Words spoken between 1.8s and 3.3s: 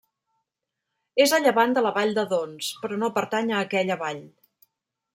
la vall d'Adons, però no